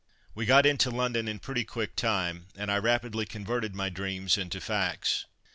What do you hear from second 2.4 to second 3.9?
and I rapidly converted my